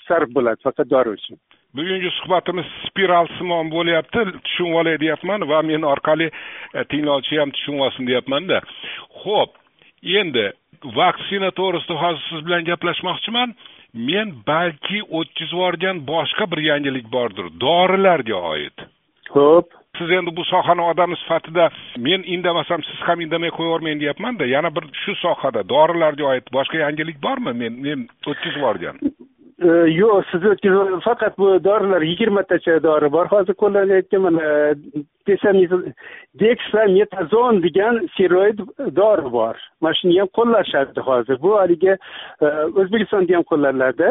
sarf 0.09 0.29
bo'ladi 0.37 0.63
faqat 0.69 0.91
dori 0.91 1.17
uchun. 1.19 1.37
Bugungi 1.77 2.11
suhbatimiz 2.19 2.69
spiral 2.87 3.27
simon 3.39 3.71
bo'lyapti 3.77 4.23
tushunib 4.45 4.81
olay 4.81 4.97
deyapman 5.05 5.49
va 5.51 5.63
men 5.71 5.83
orqali 5.95 6.29
e, 6.31 6.85
tinglovchi 6.91 7.41
ham 7.41 7.51
tushunib 7.57 7.87
olsin 7.87 8.07
deyapmanda. 8.11 8.61
Ho'p 9.23 9.53
endi 10.21 10.47
vaksina 11.01 11.51
to'g'risida 11.59 11.97
hozir 12.03 12.25
siz 12.31 12.47
bilan 12.47 12.65
gaplashmoqchiman. 12.71 13.55
Men 14.11 14.35
balki 14.47 15.01
o'tkazib 15.19 15.53
yuborgan 15.53 16.05
boshqa 16.13 16.51
bir 16.53 16.61
yangilik 16.71 17.07
bordir. 17.17 17.47
Dorilarga 17.61 18.39
oid 18.53 18.87
ho'p 19.37 19.69
siz 19.99 20.11
endi 20.19 20.37
bu 20.37 20.45
sohani 20.45 20.83
odami 20.91 21.17
sifatida 21.23 21.69
men 22.07 22.23
indamasam 22.35 22.83
siz 22.89 22.99
ham 23.09 23.21
indamay 23.21 23.51
qo'yavermang 23.59 24.01
deyapmanda 24.03 24.45
yana 24.55 24.71
bir 24.77 24.85
shu 25.03 25.15
sohada 25.25 25.69
dorilarga 25.75 26.25
oid 26.33 26.47
boshqa 26.57 26.77
yangilik 26.85 27.19
bormi 27.27 27.53
men 27.63 27.75
men 27.87 28.09
o'tkazib 28.31 28.59
yuborgan 28.59 28.97
yo'q 29.65 30.25
siz 30.31 30.43
o'tkazib 30.45 31.01
faqat 31.05 31.39
bu 31.39 31.65
dorilar 31.65 32.03
yigirmatacha 32.03 32.83
dori 32.83 33.09
bor 33.13 33.27
hozir 33.27 33.55
qo'llanayotgan 33.63 34.23
mana 34.23 34.75
deksametazon 36.41 37.63
degan 37.65 38.03
steroid 38.13 38.59
dori 38.97 39.33
bor 39.33 39.57
mana 39.81 39.95
shuni 40.01 40.19
ham 40.21 40.29
qo'llashadi 40.39 41.01
hozir 41.09 41.41
bu 41.43 41.55
haligi 41.59 41.97
o'zbekistonda 42.81 43.37
ham 43.37 43.47
qo'llaniladi 43.53 44.09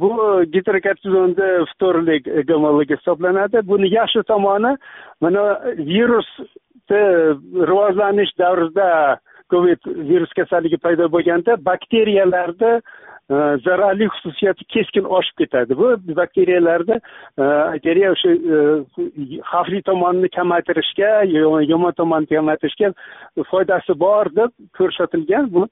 bu 0.00 0.10
gidrokortizonni 0.54 1.48
вторlik 1.72 2.30
gomologi 2.48 2.96
hisoblanadi 2.96 3.66
buni 3.72 3.92
yaxshi 3.94 4.22
tomoni 4.32 4.72
mana 5.20 5.42
virusni 5.92 7.02
rivojlanish 7.70 8.32
davrida 8.38 8.88
covid 9.52 9.80
virus 10.10 10.32
kasalligi 10.38 10.76
paydo 10.76 11.12
bo'lganda 11.12 11.52
bakteriyalarni 11.70 12.72
zararli 13.64 14.08
xususiyati 14.08 14.64
keskin 14.64 15.04
oshib 15.04 15.36
ketadi 15.38 15.76
bu 15.76 15.90
bakteriyalarda 16.16 17.00
bakteriya 17.38 18.12
o'sha 18.14 18.30
xavfli 19.50 19.82
tomonini 19.90 20.28
kamaytirishga 20.36 21.10
yomon 21.72 21.92
tomonini 22.00 22.34
kamaytirishga 22.34 22.92
foydasi 23.50 23.98
bor 24.04 24.32
deb 24.40 24.52
ko'rsatilgan 24.78 25.52
bu 25.52 25.66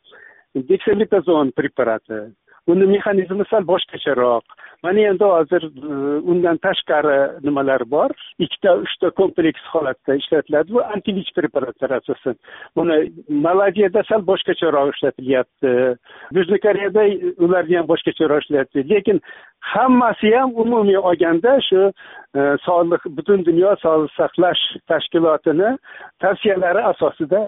deksametazon 0.68 1.50
preparati 1.56 2.20
uni 2.66 2.86
mexanizmi 2.92 3.44
sal 3.50 3.64
boshqacharoq 3.72 4.55
mana 4.82 5.00
endi 5.10 5.24
hozir 5.24 5.62
e, 5.62 5.92
undan 6.32 6.56
tashqari 6.66 7.18
nimalar 7.44 7.84
bor? 7.90 8.10
Ikkita 8.38 8.76
uchta 8.84 9.10
kompleks 9.10 9.62
holatda 9.72 10.14
ishlatiladi. 10.20 10.72
Bu 10.72 10.84
antivich 10.84 11.32
preparatlar 11.36 11.90
asosan. 11.98 12.36
Buni 12.76 12.96
malayziyada 13.28 14.02
sal 14.08 14.26
boshqacharoq 14.30 14.94
ishlatilyapti. 14.94 15.74
Yuzniy 16.36 16.60
koreyada 16.66 17.04
ularni 17.44 17.76
ham 17.80 17.88
boshqacharoq 17.92 18.44
ishlayapti 18.44 18.88
lekin 18.92 19.20
hammasi 19.60 20.34
ham 20.36 20.50
umumiy 20.54 20.98
olganda 20.98 21.58
shu 21.68 21.80
e, 22.38 22.40
sog'liq 22.66 23.02
butun 23.16 23.44
dunyo 23.48 23.74
sog'liqni 23.82 24.16
saqlash 24.18 24.62
tashkilotini 24.90 25.70
tavsiyalari 26.22 26.82
asosida 26.92 27.40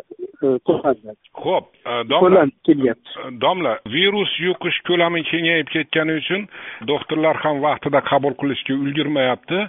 e, 0.45 0.47
qo'llaniladi. 0.69 1.21
Ho'p 1.45 1.67
domla 2.11 2.47
kelyapti. 2.67 3.11
Domla 3.45 3.73
virus 3.97 4.33
yuqish 4.47 4.79
ko'lami 4.89 5.23
kengayib 5.31 5.69
ketgani 5.75 6.19
uchun 6.23 6.49
doktorlar 6.93 7.18
ular 7.19 7.37
ham 7.45 7.61
vaqtida 7.67 8.01
qabul 8.11 8.35
qilishga 8.41 8.75
ulgurmayapti. 8.85 9.61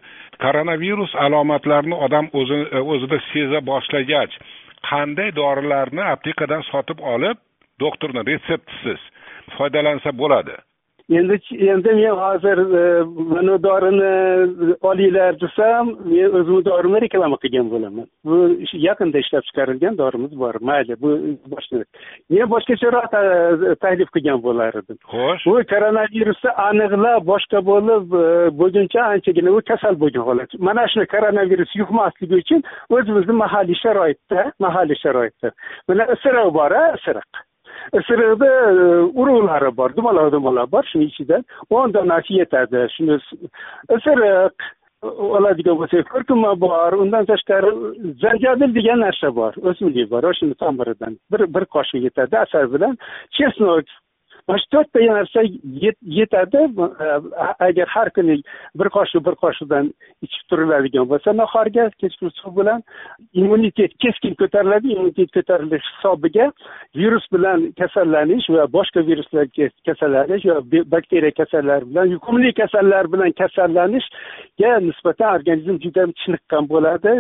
Koronavirus 0.44 1.16
alomatlarini 1.26 1.98
odam 2.06 2.30
o'zi 2.40 2.60
e, 2.78 2.80
o'zida 2.94 3.20
seza 3.32 3.60
boshlagach 3.72 4.34
qanday 4.90 5.30
dorilarni 5.42 6.04
aptekadan 6.14 6.64
sotib 6.72 7.00
olib 7.14 7.38
doktorni 7.84 8.22
retseptisiz 8.32 9.02
foydalansa 9.58 10.14
bo'ladi? 10.22 10.56
Endi 11.10 11.40
endi 11.72 11.94
men 11.94 12.16
hozir 12.22 12.58
e, 12.58 13.04
mana 13.34 13.64
dorini 13.64 14.76
olinglar 14.82 15.42
desam 15.42 15.88
men 16.06 16.36
o'zimni 16.40 16.66
dorimni 16.66 17.02
reklama 17.02 17.38
qilgan 17.44 17.72
bo'laman. 17.74 18.08
Bu 18.26 18.38
yaqinda 18.88 19.18
ishlab 19.24 19.44
chiqarilgan 19.50 19.98
dorimiz 19.98 20.34
bor 20.44 20.56
mayli 20.70 21.02
bu 21.02 21.10
boshqa 21.54 21.84
men 22.30 22.46
boshqacharoq 22.54 23.08
taklif 23.84 24.10
qilgan 24.16 24.40
bo'lar 24.48 24.72
edim 24.82 24.98
xo'sh. 25.14 25.44
Bu 25.50 25.58
koronavirusni 25.74 26.52
aniqlab 26.68 27.28
boshqa 27.34 27.66
bo'lib 27.72 28.06
e, 28.24 28.26
bo'lguncha 28.62 29.02
anchagina 29.14 29.58
u 29.58 29.62
kasal 29.72 30.00
bo'lgan 30.04 30.28
holat. 30.30 30.50
Mana 30.70 30.88
shu 30.94 31.08
koronavirus 31.16 31.76
yuqmasligi 31.82 32.36
uchun 32.44 32.66
o'zimizni 32.96 33.40
mahalliy 33.44 33.82
sharoitda 33.84 34.52
mahalliy 34.66 35.00
sharoitda. 35.06 35.56
Mana 35.88 36.04
isiriq 36.16 36.54
bor 36.60 36.72
a 36.82 36.84
isiriq 36.98 37.46
isiriqni 38.00 38.50
e, 38.50 38.74
urug'lari 39.22 39.72
bor 39.80 39.96
dumaloq 39.98 40.32
dumaloq 40.36 40.72
bor 40.76 40.84
shuni 40.92 41.10
ichida 41.12 41.42
o'n 41.70 41.94
donasi 41.94 42.42
yetadi 42.42 42.86
shuni 42.96 43.18
isiriq 43.98 44.70
oladigan 45.38 45.78
bo'lsak 45.80 46.10
kurkuma 46.14 46.52
bor 46.66 46.98
undan 47.04 47.26
tashqari 47.32 47.72
zanjabil 48.24 48.76
degan 48.78 49.00
narsa 49.06 49.30
bor 49.40 49.54
o'simlik 49.72 50.12
bor 50.14 50.24
o'shani 50.32 50.56
tomiridan 50.64 51.18
bir 51.32 51.42
bir 51.56 51.66
qoshiq 51.76 52.04
yetadi 52.08 52.38
asal 52.46 52.66
bilan 52.74 52.98
chesnok 53.38 53.86
mana 54.50 54.60
shu 54.62 54.70
to'rtta 54.74 55.00
narsa 55.14 55.42
yetadi 56.20 56.62
e, 57.06 57.08
agar 57.68 57.88
har 57.96 58.10
kuni 58.18 58.36
bir 58.80 58.90
qoshiq 58.98 59.26
bir 59.28 59.36
qoshiqdan 59.44 59.92
ichib 60.26 60.44
turiladigan 60.50 61.06
bo'lsa 61.12 61.36
nahorga 61.42 61.86
kechki 62.02 62.32
suv 62.42 62.56
bilan 62.60 62.84
immunitet 63.42 63.92
keskin 64.04 64.34
ko'tariladi 64.42 64.88
immunitet 64.96 65.30
ko'tarilish 65.38 65.88
hisobiga 65.94 66.52
virus 67.02 67.26
bilan 67.36 67.60
kasallanish 67.82 68.50
va 68.56 68.66
boshqa 68.78 69.06
viruslar 69.10 69.46
kasallanish 69.88 70.46
va 70.52 70.58
bakteriya 70.96 71.32
kasallari 71.42 71.90
bilan 71.92 72.06
yuqumli 72.16 72.54
kasallar 72.62 73.12
bilan 73.14 73.32
kasallanishga 73.42 74.72
nisbatan 74.90 75.36
organizm 75.38 75.76
juda 75.86 76.04
chiniqqan 76.22 76.70
bo'ladi. 76.74 77.16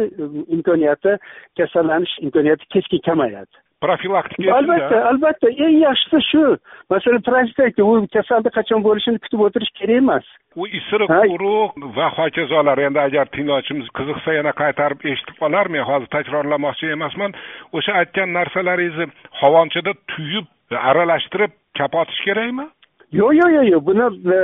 Imkoniyati 0.55 1.17
kasallanish 1.57 2.13
imkoniyati 2.25 2.65
keskin 2.73 3.01
kamayadi. 3.09 3.68
Profilaktika 3.85 4.55
albatta 4.57 5.01
albatta. 5.11 5.51
Eng 5.65 5.79
yaxshisi 5.83 6.21
shu. 6.31 6.45
Masalan 6.89 7.23
profilaktika 7.27 7.83
u 7.83 8.07
kasalni 8.15 8.53
qachon 8.57 8.83
bo'lishini 8.87 9.21
kutib 9.25 9.45
o'tirish 9.47 9.73
kerak 9.79 10.01
emas. 10.03 10.25
U 10.55 10.67
isiriq 10.79 11.13
urug' 11.35 11.77
va 11.97 12.09
hokazolar. 12.17 12.81
Endi 12.87 12.99
agar 13.07 13.31
tinglovchimiz 13.35 13.91
qiziqsa 13.99 14.39
yana 14.39 14.53
qaytarib 14.61 15.05
eshitib 15.11 15.39
qolar 15.43 15.71
men 15.75 15.87
hozir 15.89 16.09
takrorlamoqchi 16.15 16.91
emasman. 16.97 17.37
O'sha 17.73 18.01
aytgan 18.01 18.35
narsalaringizni 18.39 19.11
havonchada 19.41 19.93
tuyib 20.15 20.45
aralashtirib 20.91 21.55
kapotish 21.79 22.21
kerakmi 22.27 22.67
yo'q 23.11 23.33
yo'q 23.39 23.51
yo'q 23.55 23.65
yo'q. 23.73 23.81
Buni 23.85 24.05
e, 24.35 24.39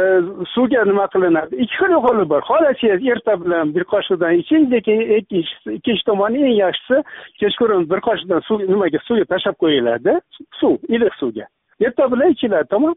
suvga 0.54 0.84
nima 0.86 1.06
qilinadi? 1.14 1.56
Ikki 1.64 1.76
xil 1.80 1.92
yo'li 1.96 2.26
bor. 2.32 2.42
Xohlasangiz 2.50 3.08
erta 3.14 3.36
bilan 3.44 3.76
bir 3.76 3.84
qoshiqdan 3.94 4.40
iching 4.42 4.72
lekin 4.74 5.00
ikkinchi 5.20 6.04
tomoni 6.10 6.44
eng 6.48 6.58
yaxshisi 6.64 6.98
kechqurun 7.42 7.90
bir 7.92 8.00
qoshiqdan 8.08 8.42
suv 8.48 8.66
nimaga 8.72 9.00
suvga 9.08 9.26
tashlab 9.34 9.56
qo'yiladi. 9.64 10.18
Suv 10.60 10.76
iliq 10.96 11.14
suvga. 11.22 11.46
Erta 11.86 12.12
bilan 12.12 12.36
ichiladi 12.36 12.70
tamom 12.74 12.96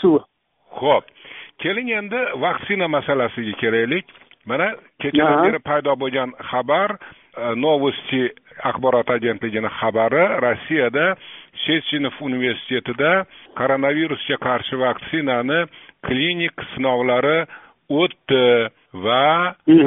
suvi. 0.00 0.20
Ho'p 0.80 1.04
keling 1.62 1.90
endi 2.00 2.20
vaksina 2.44 2.88
masalasiga 2.88 3.54
kelaylik 3.62 4.06
mana 4.46 4.68
kechadan 5.02 5.42
beri 5.46 5.58
paydo 5.58 5.92
bo'lgan 6.02 6.30
xabar 6.50 6.90
e, 6.94 6.98
novosti 7.64 8.22
axborot 8.70 9.10
agentligini 9.10 9.70
xabari 9.80 10.24
rossiyada 10.44 11.06
shechinov 11.64 12.16
universitetida 12.20 13.24
koronavirusga 13.58 14.36
qarshi 14.46 14.76
vaksinani 14.84 15.60
klinik 16.06 16.54
sinovlari 16.74 17.38
o'tdi 18.02 18.68
va 19.04 19.54
e, 19.66 19.78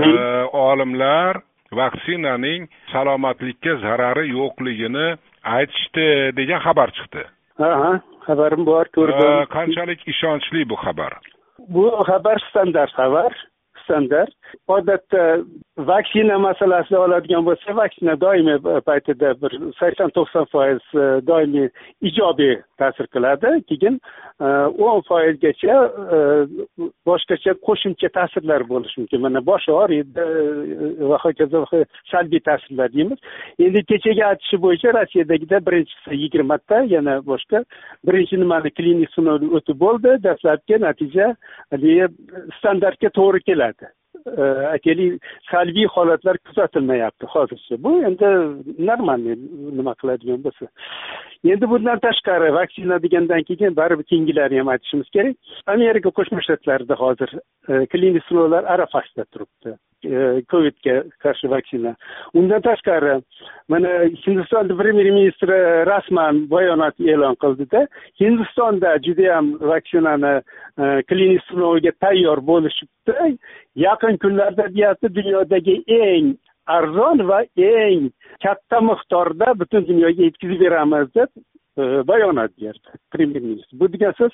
olimlar 0.53 1.41
vaksinaning 1.71 2.67
salomatlikka 2.91 3.77
zarari 3.83 4.25
yo'qligini 4.35 5.07
aytishdi 5.57 6.07
degan 6.39 6.59
xabar 6.65 6.91
chiqdi. 6.97 7.23
Ha 7.61 7.91
xabarim 8.27 8.65
bor 8.65 8.89
ko'rdim. 8.95 9.45
Qanchalik 9.55 10.01
ishonchli 10.13 10.65
bu 10.69 10.75
xabar? 10.83 11.17
Bu 11.75 11.85
xabar 12.09 12.37
standart 12.49 12.93
xabar 12.99 13.31
standart 13.91 14.31
odatda 14.67 15.43
vaksina 15.77 16.37
masalasida 16.39 16.99
oladigan 16.99 17.45
bo'lsa 17.45 17.75
vaksina 17.75 18.15
doimiy 18.21 18.59
paytida 18.85 19.33
bir 19.41 19.53
sakson 19.79 20.11
to'qson 20.15 20.45
foiz 20.51 20.83
e, 20.95 21.05
doimiy 21.27 21.69
ijobiy 22.09 22.55
ta'sir 22.81 23.07
qiladi. 23.13 23.53
Keyin 23.69 23.99
e, 23.99 24.47
o'n 24.87 25.01
foizgacha 25.09 25.77
e, 26.15 26.19
boshqacha 27.07 27.55
qo'shimcha 27.67 28.11
ta'sirlar 28.17 28.67
bo'lishi 28.71 29.01
mumkin. 29.01 29.23
Mana 29.25 29.43
bosh 29.45 29.67
og'riydi 29.75 30.27
va 31.11 31.21
hokazo 31.23 31.63
salbiy 32.11 32.43
ta'sirlar 32.49 32.93
deymiz. 32.93 33.19
Endi 33.59 33.83
kechagi 33.91 34.25
aytishi 34.31 34.61
bo'yicha 34.65 34.93
rossiyadagida 34.99 35.63
birinchisi 35.67 36.21
yigirmata 36.23 36.83
yana 36.95 37.19
boshqa 37.31 37.63
birinchi 38.07 38.39
nimani 38.43 38.75
klinik 38.77 39.15
sinovdan 39.15 39.55
o'tib 39.57 39.81
bo'ldi. 39.85 40.17
Dastlabki 40.27 40.81
natija 40.85 41.33
haligi 41.71 42.11
standartga 42.59 43.09
to'g'ri 43.19 43.43
keladi. 43.49 43.80
Aytaylik 44.73 45.21
salbiy 45.51 45.87
holatlar 45.95 46.37
kuzatilmayapti 46.37 47.25
hozircha 47.33 47.83
bu 47.83 47.91
endi 48.09 48.31
normalniy 48.89 49.35
nima 49.79 49.93
qiladigan 50.01 50.43
bo'lsa 50.45 50.65
endi 51.53 51.69
bundan 51.73 51.99
tashqari 52.07 52.53
vaksina 52.59 53.03
degandan 53.03 53.43
keyin 53.49 53.75
baribir 53.81 54.09
keyingilarini 54.11 54.59
ham 54.59 54.73
aytishimiz 54.73 55.09
kerak 55.15 55.35
amerika 55.75 56.09
qo'shma 56.17 56.43
shtatlarida 56.45 56.95
hozir 57.03 57.29
klinik 57.91 58.23
sinovlar 58.27 58.63
arafasida 58.73 59.25
turibdi 59.33 59.77
covidga 60.51 60.95
qarshi 61.23 61.49
vaksina 61.49 61.95
undan 62.33 62.61
tashqari 62.61 63.21
mana 63.69 63.89
hindistonni 64.25 64.77
premyer 64.77 65.11
ministri 65.11 65.57
rasman 65.91 66.49
bayonot 66.51 66.95
e'lon 66.99 67.35
qildida 67.43 67.87
hindistonda 68.21 68.97
judayam 69.05 69.53
vaksinani 69.71 70.33
klinik 71.09 71.41
sinoviga 71.49 71.91
tayyor 72.01 72.37
bo'lishibdi 72.51 73.37
yaqin 73.75 74.10
kunlarda 74.17 74.67
deyapti 74.75 75.15
dunyodagi 75.15 75.83
eng 75.87 76.35
arzon 76.67 77.27
va 77.27 77.43
eng 77.57 78.11
katta 78.43 78.81
miqdorda 78.81 79.53
butun 79.59 79.87
dunyoga 79.87 80.23
yetkazib 80.23 80.61
beramiz 80.61 81.07
deb 81.15 81.29
e, 81.77 81.83
bayonot 82.07 82.51
berdi 82.61 82.99
premyer 83.11 83.41
ministr 83.41 83.79
bu 83.79 83.91
degan 83.93 84.13
so'z 84.19 84.31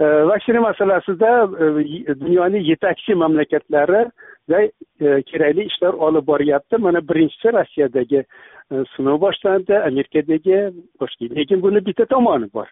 e, 0.00 0.04
vaksina 0.30 0.60
masalasida 0.60 1.30
e, 1.44 2.14
dunyoning 2.20 2.68
yetakchi 2.72 3.14
mamlakatlarida 3.14 4.60
kerakli 5.30 5.64
ishlar 5.70 5.94
olib 6.06 6.26
boryapti. 6.26 6.76
Mana 6.76 7.00
birinchisi 7.08 7.52
rossiyadagi 7.52 8.24
sinov 8.96 9.20
boshlandi 9.20 9.74
amerikadagi 9.90 10.58
boshqa 11.00 11.34
lekin 11.36 11.62
buni 11.62 11.84
bitta 11.86 12.04
tomoni 12.14 12.48
bor. 12.54 12.68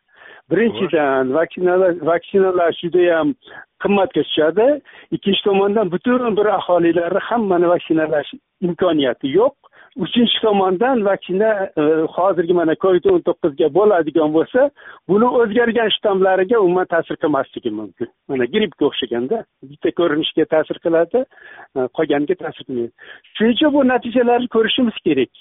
Birinchidan 0.50 1.34
vaksinalar 1.34 1.94
vaksinalar 2.10 2.72
judayam 2.82 3.34
qimmatga 3.82 4.22
tushadi. 4.22 4.66
Ikkinchi 5.10 5.42
tomondan 5.44 5.90
butun 5.92 6.36
bir 6.36 6.46
aholilarni 6.58 7.20
hammani 7.28 7.68
vaksinalash 7.68 8.30
imkoniyati 8.60 9.28
yo'q. 9.38 9.54
Uchinchi 9.96 10.40
tomondan 10.42 11.04
vaksina 11.04 11.50
e, 11.80 11.82
hozirgi 12.16 12.54
mana 12.60 12.74
covid 12.84 13.04
o'n 13.12 13.22
to'qqizga 13.28 13.68
bo'ladigan 13.78 14.32
bo'lsa 14.36 14.68
buni 15.10 15.28
o'zgargan 15.40 15.90
shtammlariga 15.96 16.58
umuman 16.64 16.88
ta'sir 16.94 17.16
qilmasligi 17.22 17.70
mumkin. 17.80 18.08
Mana 18.28 18.44
grippga 18.54 18.86
o'xshaganda 18.90 19.42
bitta 19.70 19.92
ko'rinishga 20.00 20.44
ta'sir 20.54 20.80
qiladi 20.84 21.22
e, 21.22 21.80
qolganiga 21.98 22.36
ta'sir 22.42 22.64
qilmaydi. 22.68 22.92
Shuning 23.36 23.56
uchun 23.56 23.72
bu 23.76 23.86
natijalarni 23.92 24.52
ko'rishimiz 24.56 25.00
kerak. 25.06 25.32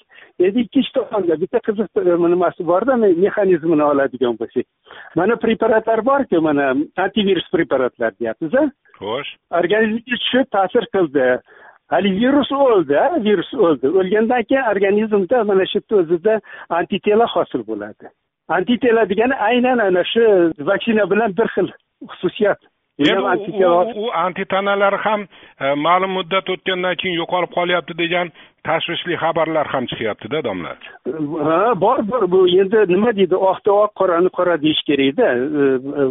Endi 0.46 0.66
ikkinchi 0.66 0.92
tomonda 0.98 1.40
bitta 1.42 1.60
qiziq 1.68 2.02
nimasi 2.34 2.66
borda 2.72 2.96
mexanizmini 3.04 3.84
oladigan 3.90 4.40
bo'lsak. 4.40 4.66
Mana 5.20 5.36
preparatlar 5.44 6.04
borku 6.10 6.40
mana 6.48 6.72
antivirus 7.04 7.46
preparatlar 7.54 8.18
deyapmiz 8.20 8.56
xo'sh. 9.00 9.30
Organizmga 9.60 10.02
tushib 10.10 10.50
ta'sir 10.56 10.84
qildi 10.94 11.26
haligi 11.92 12.20
virus 12.26 12.52
o'ldi 12.52 12.94
virus 13.26 13.50
o'ldi 13.54 13.86
o'lgandan 13.98 14.42
keyin 14.48 14.70
organizmda 14.72 15.44
mana 15.50 15.66
shu 15.72 15.78
yerda 15.78 15.96
o'zida 16.02 16.34
antitela 16.78 17.26
hosil 17.34 17.66
bo'ladi 17.70 18.06
antitela 18.58 19.08
degani 19.10 19.36
aynan 19.50 19.78
ana 19.88 20.02
shu 20.12 20.24
vaksina 20.70 21.10
bilan 21.10 21.36
bir 21.38 21.48
xil 21.54 21.68
xususiyat 22.10 22.60
u 22.98 24.10
antitanalar 24.14 24.94
ham 25.04 25.26
e, 25.60 25.74
ma'lum 25.74 26.10
muddat 26.18 26.48
o'tgandan 26.54 26.94
keyin 27.00 27.16
yo'qolib 27.20 27.50
qolyapti 27.58 27.98
degan 27.98 28.30
tashvishli 28.64 29.16
xabarlar 29.22 29.66
ham 29.66 29.84
chiqyaptida 29.90 30.42
domla 30.44 30.72
ha 31.48 31.74
bor 31.84 31.98
bor 32.10 32.24
bu 32.34 32.40
endi 32.60 32.78
nima 32.94 33.12
deydi 33.18 33.36
oqni 33.50 33.72
oq 33.72 33.92
qorani 34.00 34.30
qora 34.38 34.56
deyish 34.64 34.82
kerakda 34.88 35.26
e, 35.32 35.62
e, 36.00 36.02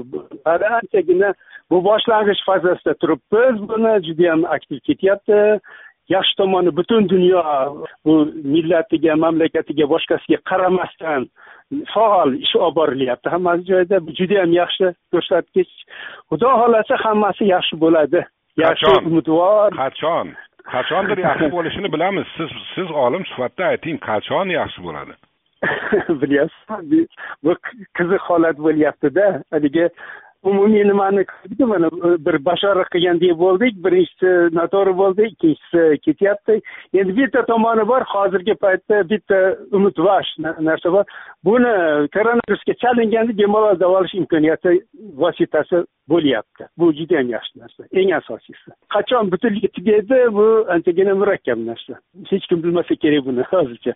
hali 0.46 0.66
anchagina 0.80 1.34
bu 1.70 1.84
boshlang'ich 1.88 2.42
fazasida 2.46 2.94
turibmiz 3.02 3.56
buni 3.70 3.94
judayam 4.08 4.46
aktiv 4.46 4.80
ketyapti. 4.88 5.60
Yaxshi 6.10 6.38
tomoni 6.38 6.72
butun 6.78 7.10
dunyo 7.10 7.42
bu 8.06 8.14
millatiga 8.54 9.16
mamlakatiga 9.16 9.86
boshqasiga 9.94 10.38
qaramasdan 10.50 11.22
faol 11.94 12.34
ish 12.46 12.56
olib 12.56 12.76
borilyapti 12.76 13.30
hammasi 13.30 13.66
joyida. 13.72 14.00
Bu 14.06 14.12
judayam 14.20 14.52
yaxshi 14.62 14.94
ko'rsatkich. 15.14 15.72
Xudo 16.30 16.50
xohlasa 16.62 16.96
hammasi 17.06 17.44
yaxshi 17.56 17.76
bo'ladi. 17.84 18.22
Yaxshi 18.66 18.92
umidvor. 19.08 19.72
Qachon? 19.82 20.36
Qachondir 20.74 21.18
yaxshi 21.28 21.52
bo'lishini 21.56 21.94
bilamiz. 21.94 22.28
Siz 22.38 22.52
siz 22.76 22.92
olim 23.06 23.26
sifatida 23.32 23.66
ayting 23.74 23.98
qachon 24.10 24.54
yaxshi 24.60 24.84
bo'ladi? 24.88 25.14
Bilyapsiz 26.22 27.08
bu 27.44 27.58
qiziq 27.98 28.24
holat 28.30 28.58
bo'lyaptida. 28.68 29.26
Haligi 29.52 29.90
umumiy 30.50 30.84
nimani 30.88 31.24
qildik 31.32 31.68
mana 31.74 31.90
bir 32.26 32.38
bashorat 32.46 32.90
qilgandek 32.94 33.34
bo'ldik 33.44 33.74
birinchisi 33.86 34.32
noto'g'ri 34.58 34.94
bo'ldi 35.02 35.28
ikkinchisi 35.32 35.82
ketyapti. 36.06 36.60
Endi 37.00 37.18
bitta 37.20 37.46
tomoni 37.50 37.88
bor 37.92 38.06
hozirgi 38.14 38.56
paytda 38.66 39.02
bitta 39.10 39.40
umidvash 39.78 40.32
narsa 40.70 40.94
bor. 40.96 41.06
Buni 41.48 41.74
koronavirusga 42.16 42.74
chalinganda 42.84 43.38
bemalol 43.42 43.80
davolash 43.84 44.16
imkoniyati 44.22 44.78
vositasi 45.24 45.84
bo'lyapti. 46.12 46.70
Bu 46.78 46.94
judayam 47.00 47.30
yaxshi 47.36 47.60
narsa 47.62 47.90
eng 48.00 48.16
asosiysi. 48.20 48.70
Qachon 48.96 49.32
butunlay 49.34 49.70
tugaydi 49.78 50.20
bu 50.38 50.48
anchagina 50.76 51.14
murakkab 51.22 51.60
narsa. 51.70 51.94
Hech 52.32 52.48
kim 52.50 52.64
bilmasa 52.64 52.96
kerak 53.04 53.26
buni 53.28 53.44
hozircha. 53.52 53.94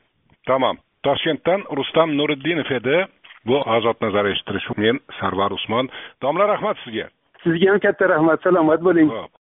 Tamom 0.47 0.77
toshkentdan 1.03 1.63
rustam 1.77 2.17
nuriddinov 2.17 2.71
edi. 2.79 2.97
Bu 3.47 3.61
ozod 3.75 4.01
nazar 4.01 4.25
eshittirish 4.31 4.69
men 4.77 4.99
sarvar 5.19 5.51
usmon 5.51 5.89
domla 6.21 6.47
rahmat 6.53 6.77
sizga. 6.83 7.07
Sizga 7.43 7.71
ham 7.71 7.79
katta 7.79 8.09
rahmat. 8.09 8.43
Salomat 8.43 8.81
bo'ling 8.83 9.11